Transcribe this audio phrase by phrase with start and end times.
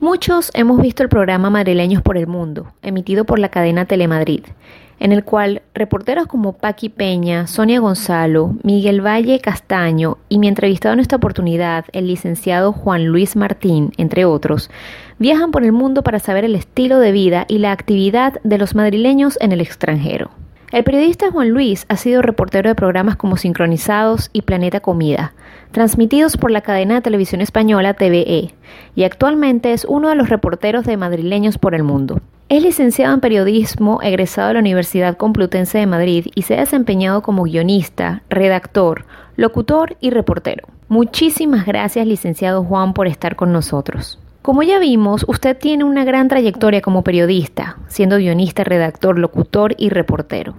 [0.00, 4.44] Muchos hemos visto el programa Madrileños por el Mundo, emitido por la cadena Telemadrid,
[5.00, 10.92] en el cual reporteros como Paqui Peña, Sonia Gonzalo, Miguel Valle Castaño y mi entrevistado
[10.92, 14.70] en esta oportunidad, el licenciado Juan Luis Martín, entre otros,
[15.18, 18.76] viajan por el mundo para saber el estilo de vida y la actividad de los
[18.76, 20.30] madrileños en el extranjero.
[20.70, 25.32] El periodista Juan Luis ha sido reportero de programas como Sincronizados y Planeta Comida,
[25.70, 28.52] transmitidos por la cadena de televisión española TVE,
[28.94, 32.20] y actualmente es uno de los reporteros de Madrileños por el Mundo.
[32.50, 37.22] Es licenciado en periodismo, egresado de la Universidad Complutense de Madrid y se ha desempeñado
[37.22, 39.06] como guionista, redactor,
[39.36, 40.68] locutor y reportero.
[40.88, 44.18] Muchísimas gracias, licenciado Juan, por estar con nosotros.
[44.48, 49.90] Como ya vimos, usted tiene una gran trayectoria como periodista, siendo guionista, redactor, locutor y
[49.90, 50.54] reportero.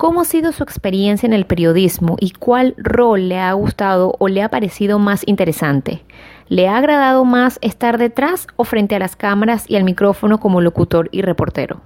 [0.00, 4.28] ¿Cómo ha sido su experiencia en el periodismo y cuál rol le ha gustado o
[4.28, 6.06] le ha parecido más interesante?
[6.48, 10.62] ¿Le ha agradado más estar detrás o frente a las cámaras y al micrófono como
[10.62, 11.82] locutor y reportero?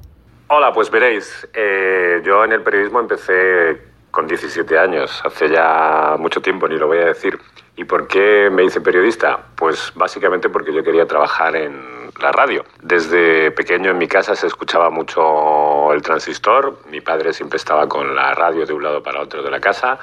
[0.47, 6.41] Hola, pues veréis, eh, yo en el periodismo empecé con 17 años, hace ya mucho
[6.41, 7.37] tiempo, ni lo voy a decir.
[7.75, 9.41] ¿Y por qué me hice periodista?
[9.57, 12.65] Pues básicamente porque yo quería trabajar en la radio.
[12.83, 18.15] Desde pequeño en mi casa se escuchaba mucho el transistor, mi padre siempre estaba con
[18.15, 19.99] la radio de un lado para otro de la casa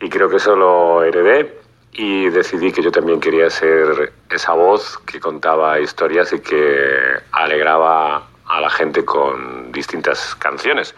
[0.00, 1.58] y creo que eso lo heredé
[1.92, 8.26] y decidí que yo también quería ser esa voz que contaba historias y que alegraba
[8.46, 10.94] a la gente con distintas canciones.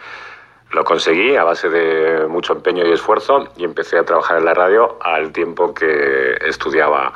[0.71, 4.55] Lo conseguí a base de mucho empeño y esfuerzo y empecé a trabajar en la
[4.55, 7.13] radio al tiempo que estudiaba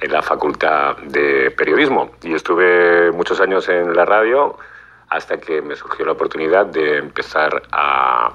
[0.00, 2.12] en la Facultad de Periodismo.
[2.22, 4.56] Y estuve muchos años en la radio
[5.08, 8.32] hasta que me surgió la oportunidad de empezar a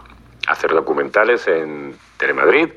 [0.47, 2.69] hacer documentales en Telemadrid.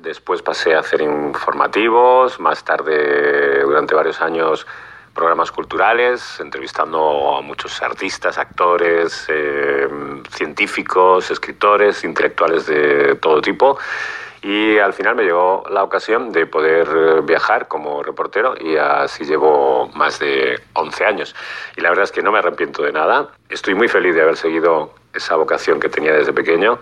[0.00, 4.66] Después pasé a hacer informativos, más tarde, durante varios años,
[5.14, 9.88] programas culturales, entrevistando a muchos artistas, actores, eh,
[10.30, 13.78] científicos, escritores, intelectuales de todo tipo.
[14.42, 19.88] Y al final me llegó la ocasión de poder viajar como reportero y así llevo
[19.94, 21.34] más de 11 años.
[21.76, 23.28] Y la verdad es que no me arrepiento de nada.
[23.50, 26.78] Estoy muy feliz de haber seguido esa vocación que tenía desde pequeño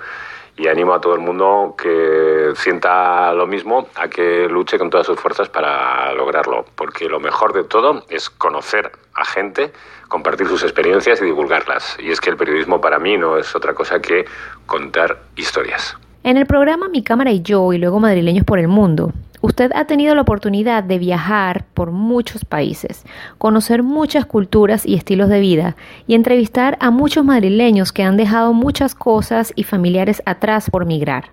[0.57, 5.07] y animo a todo el mundo que sienta lo mismo, a que luche con todas
[5.07, 9.73] sus fuerzas para lograrlo, porque lo mejor de todo es conocer a gente,
[10.09, 11.97] compartir sus experiencias y divulgarlas.
[12.01, 14.27] Y es que el periodismo para mí no es otra cosa que
[14.67, 15.97] contar historias.
[16.25, 19.85] En el programa Mi Cámara y Yo y luego Madrileños por el Mundo, Usted ha
[19.85, 23.05] tenido la oportunidad de viajar por muchos países,
[23.39, 25.77] conocer muchas culturas y estilos de vida
[26.09, 31.31] y entrevistar a muchos madrileños que han dejado muchas cosas y familiares atrás por migrar.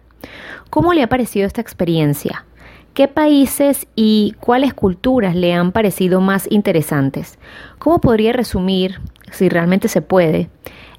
[0.69, 2.45] ¿Cómo le ha parecido esta experiencia?
[2.93, 7.39] ¿Qué países y cuáles culturas le han parecido más interesantes?
[7.79, 9.01] ¿Cómo podría resumir,
[9.31, 10.49] si realmente se puede,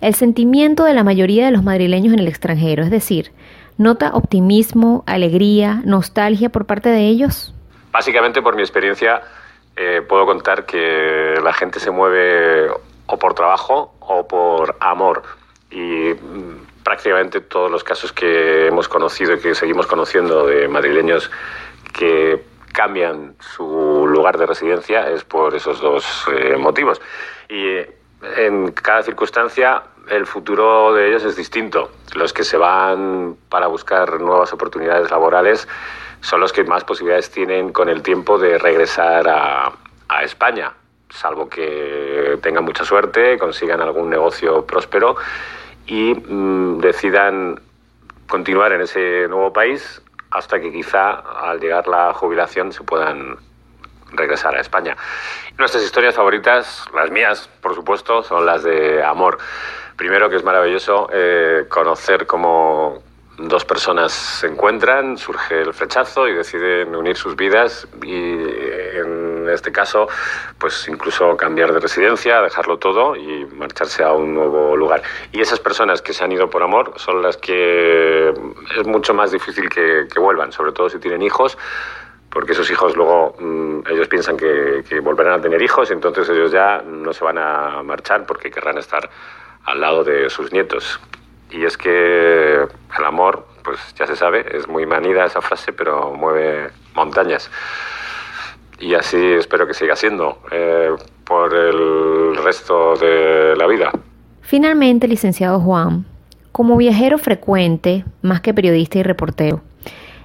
[0.01, 2.83] el sentimiento de la mayoría de los madrileños en el extranjero?
[2.83, 3.31] Es decir,
[3.79, 7.53] ¿Nota optimismo, alegría, nostalgia por parte de ellos?
[7.93, 9.23] Básicamente por mi experiencia
[9.77, 12.69] eh, puedo contar que la gente se mueve
[13.07, 15.23] o por trabajo o por amor.
[15.71, 21.31] Y mm, prácticamente todos los casos que hemos conocido y que seguimos conociendo de madrileños
[21.93, 27.01] que cambian su lugar de residencia es por esos dos eh, motivos.
[27.49, 27.97] Y eh,
[28.37, 31.91] en cada circunstancia el futuro de ellos es distinto.
[32.15, 35.69] Los que se van para buscar nuevas oportunidades laborales
[36.21, 39.73] son los que más posibilidades tienen con el tiempo de regresar a,
[40.23, 40.73] España,
[41.11, 45.17] salvo que tengan mucha suerte, consigan algún negocio próspero
[45.87, 47.61] y mm, decidan
[48.29, 50.01] continuar en ese nuevo país
[50.31, 53.37] hasta que quizá al llegar la jubilación se puedan
[54.13, 54.97] regresar a España.
[55.59, 59.39] Nuestras historias favoritas, las mías, por supuesto, son las de amor.
[59.97, 63.03] Primero que es maravilloso eh, conocer cómo
[63.39, 69.71] dos personas se encuentran, surge el flechazo y deciden unir sus vidas y en este
[69.73, 70.09] caso
[70.59, 75.03] pues incluso cambiar de residencia, dejarlo todo y marcharse a un nuevo lugar.
[75.33, 79.31] Y esas personas que se han ido por amor son las que es mucho más
[79.33, 81.57] difícil que, vuelvan, sobre todo si tienen hijos
[82.31, 86.29] porque esos hijos luego mm, ellos piensan que, que volverán a tener hijos, y entonces
[86.29, 89.09] ellos ya no se van a marchar porque querrán estar
[89.67, 90.99] al lado de sus nietos.
[91.51, 92.55] Y es que
[92.99, 97.51] el amor, pues ya se sabe, es muy manida esa frase, pero mueve montañas.
[98.79, 100.91] Y así espero que siga siendo eh,
[101.25, 103.91] por el resto de la vida.
[104.43, 106.05] Finalmente, licenciado Juan,
[106.53, 109.63] como viajero frecuente, más que periodista y reportero,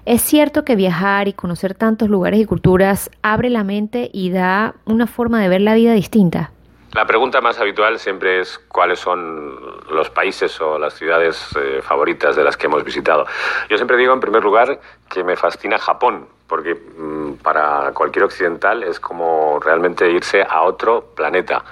[0.04, 4.74] ¿Es cierto que viajar y conocer tantos lugares y culturas abre la mente y da
[4.86, 6.52] una forma de ver la vida distinta?
[6.94, 12.36] La pregunta más habitual siempre es cuáles son los países o las ciudades eh, favoritas
[12.36, 13.26] de las que hemos visitado.
[13.70, 14.78] Yo siempre digo, en primer lugar,
[15.10, 21.14] que me fascina Japón, porque mm, para cualquier occidental es como realmente irse a otro
[21.16, 21.64] planeta.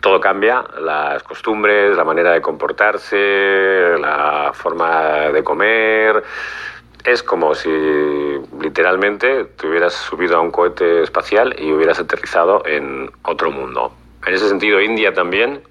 [0.00, 6.24] Todo cambia, las costumbres, la manera de comportarse, la forma de comer.
[7.04, 7.68] Es como si
[8.58, 13.99] literalmente te hubieras subido a un cohete espacial y hubieras aterrizado en otro mundo.
[14.26, 15.62] En ese sentido, India también.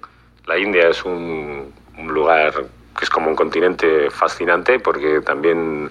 [0.46, 2.52] La India es un, lugar
[2.98, 5.90] que es como un continente fascinante porque también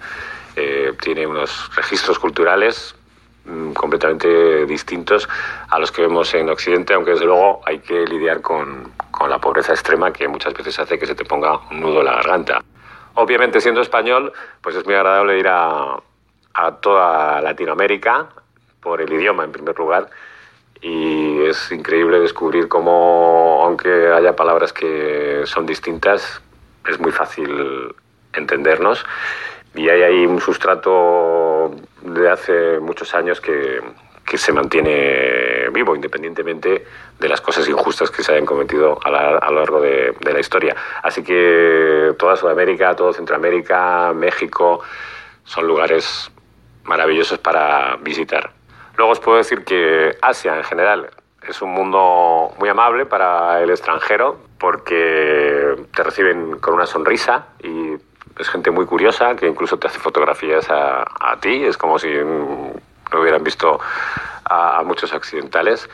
[0.56, 2.95] eh, tiene unos registros culturales
[3.45, 5.29] mm, completamente distintos
[5.69, 9.39] a los que vemos en Occidente, aunque desde luego hay que lidiar con, con, la
[9.39, 12.63] pobreza extrema que muchas veces hace que se te ponga un nudo en la garganta.
[13.13, 16.00] Obviamente, siendo español, pues es muy agradable ir a,
[16.53, 18.27] a toda Latinoamérica
[18.81, 20.09] por el idioma, en primer lugar,
[20.81, 26.41] y es increíble descubrir cómo, aunque haya palabras que son distintas,
[26.87, 27.93] es muy fácil
[28.33, 29.05] entendernos.
[29.75, 33.81] Y hay ahí un sustrato de hace muchos años que,
[34.25, 36.85] que se mantiene vivo, independientemente
[37.19, 40.39] de las cosas injustas que se hayan cometido a, a lo largo de, de, la
[40.39, 40.75] historia.
[41.03, 44.81] Así que toda Sudamérica, todo Centroamérica, México,
[45.43, 46.31] son lugares
[46.85, 48.58] maravillosos para visitar.
[49.00, 51.10] Luego os puedo decir que Asia en general
[51.48, 57.94] es un mundo muy amable para el extranjero porque te reciben con una sonrisa y
[58.38, 61.63] es gente muy curiosa que incluso te hace fotografías a, ti.
[61.63, 63.80] Es como si no hubieran visto
[64.44, 65.90] a, muchos occidentales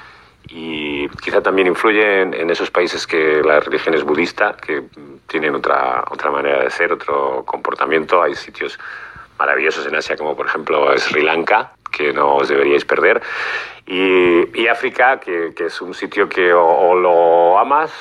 [0.47, 4.81] y quizá también influye en, esos países que la religión es budista, que
[5.27, 8.23] tienen otra, otra manera de ser, otro comportamiento.
[8.23, 8.79] Hay sitios
[9.37, 13.21] maravillosos en Asia como por ejemplo Sri Lanka, que no os deberíais perder.
[13.87, 17.91] Y, África, que, es un sitio que o, lo amas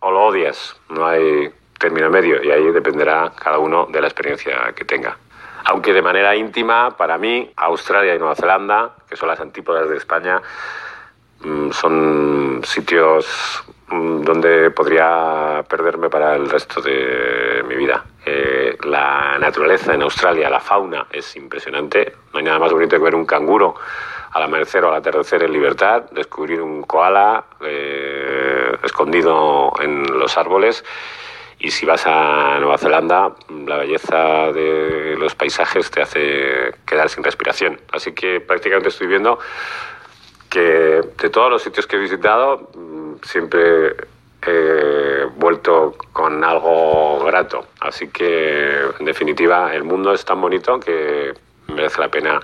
[0.00, 0.76] o lo odias.
[0.88, 5.16] No hay término medio y ahí dependerá cada uno de la experiencia que tenga.
[5.64, 9.96] Aunque de manera íntima, para mí, Australia y Nueva Zelanda, que son las antípodas de
[9.96, 10.40] España,
[11.40, 18.04] mm, son sitios mm, donde podría perderme para el resto de mi vida.
[18.24, 22.12] Eh, la naturaleza en Australia, la fauna es impresionante.
[22.32, 23.74] No hay nada más bonito que ver un canguro
[24.32, 30.84] al amanecer o al atardecer en libertad, descubrir un koala eh, escondido en los árboles.
[31.58, 33.34] Y si vas a Nueva Zelanda,
[33.66, 37.80] la belleza de los paisajes te hace quedar sin respiración.
[37.92, 39.38] Así que prácticamente estoy viendo
[40.50, 43.94] que de todos los sitios que he visitado, mm, siempre
[44.46, 45.11] he
[45.42, 47.66] vuelto con algo grato.
[47.80, 51.34] Así que, en definitiva, el mundo es tan bonito que
[51.66, 52.40] merece la pena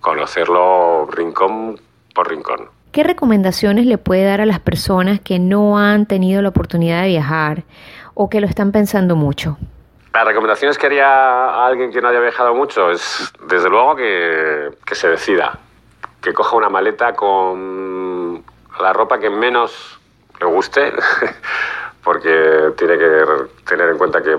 [0.00, 1.80] conocerlo rincón
[2.14, 2.68] por rincón.
[2.92, 7.08] ¿Qué recomendaciones le puede dar a las personas que no han tenido la oportunidad de
[7.08, 7.62] viajar
[8.14, 9.56] o que lo están pensando mucho?
[10.12, 14.70] Las recomendaciones que haría a alguien que no haya viajado mucho es, desde luego, que,
[14.84, 15.58] que se decida,
[16.20, 18.42] que coja una maleta con
[18.80, 20.00] la ropa que menos
[20.40, 20.92] le guste,
[22.02, 23.24] porque tiene que
[23.66, 24.38] tener en cuenta que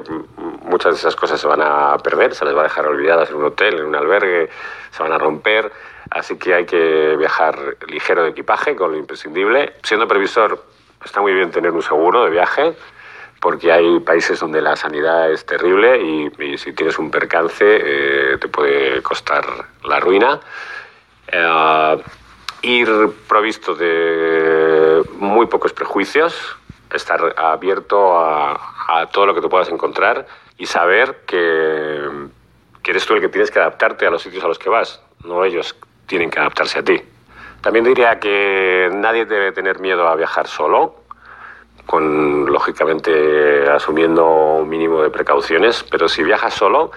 [0.64, 3.36] muchas de esas cosas se van a perder, se les va a dejar olvidadas en
[3.36, 4.50] un hotel, en un albergue,
[4.90, 5.72] se van a romper,
[6.10, 9.74] así que hay que viajar ligero de equipaje con lo imprescindible.
[9.84, 10.64] Siendo previsor,
[11.04, 12.74] está muy bien tener un seguro de viaje,
[13.40, 18.48] porque hay países donde la sanidad es terrible y, si tienes un percance eh, te
[18.48, 19.46] puede costar
[19.84, 20.40] la ruina.
[21.28, 22.04] Eh,
[22.64, 22.90] ir
[23.28, 26.58] provisto de muy pocos prejuicios,
[26.94, 32.10] estar abierto a, todo lo que te puedas encontrar y saber que,
[32.84, 35.02] que, eres tú el que tienes que adaptarte a los sitios a los que vas,
[35.24, 35.76] no ellos
[36.08, 37.02] tienen que adaptarse a ti.
[37.62, 40.96] También diría que nadie debe tener miedo a viajar solo,
[41.86, 46.92] con lógicamente asumiendo un mínimo de precauciones, pero si viajas solo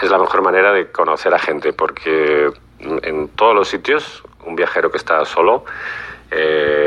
[0.00, 4.90] es la mejor manera de conocer a gente, porque en todos los sitios un viajero
[4.90, 5.64] que está solo
[6.30, 6.77] eh,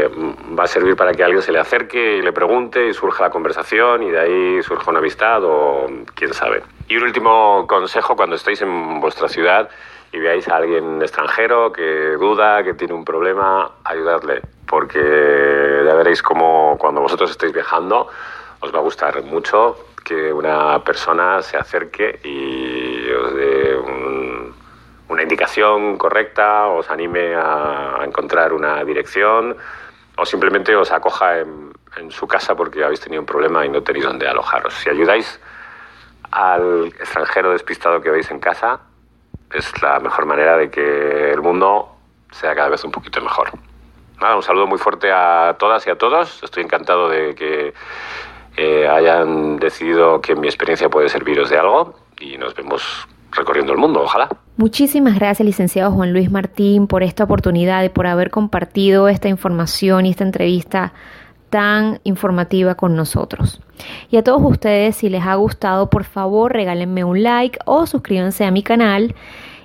[0.57, 3.29] va a servir para que alguien se le acerque y le pregunte y surja la
[3.29, 6.63] conversación y de ahí surja una amistad o quién sabe.
[6.87, 9.69] Y un último consejo cuando estéis en vuestra ciudad
[10.11, 16.21] y veáis a alguien extranjero que duda, que tiene un problema, ayudadle, porque ya veréis
[16.21, 18.07] cómo cuando vosotros estéis viajando
[18.59, 24.53] os va a gustar mucho que una persona se acerque y os dé un,
[25.09, 29.55] una indicación correcta, os anime a, encontrar una dirección
[30.21, 31.71] o simplemente os acoja en,
[32.09, 34.73] su casa porque habéis tenido un problema y no tenéis dónde alojaros.
[34.75, 35.39] Si ayudáis
[36.31, 38.79] al extranjero despistado que veis en casa,
[39.51, 41.89] es la mejor manera de que el mundo
[42.31, 43.51] sea cada vez un poquito mejor.
[44.21, 46.41] Nada, un saludo muy fuerte a todas y a todos.
[46.43, 47.73] Estoy encantado de que
[48.55, 53.79] eh, hayan decidido que mi experiencia puede serviros de algo y nos vemos recorriendo el
[53.79, 54.29] mundo, ojalá.
[54.57, 60.05] Muchísimas gracias, licenciado Juan Luis Martín, por esta oportunidad y por haber compartido esta información
[60.05, 60.93] y esta entrevista
[61.49, 63.61] tan informativa con nosotros.
[64.09, 68.45] Y a todos ustedes, si les ha gustado, por favor regálenme un like o suscríbanse
[68.45, 69.15] a mi canal.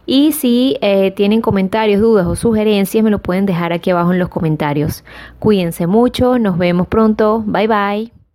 [0.07, 4.21] Y si eh, tienen comentarios, dudas o sugerencias, me lo pueden dejar aquí abajo en
[4.21, 5.05] los comentarios.
[5.40, 8.15] Cuídense mucho, nos vemos pronto, bye bye.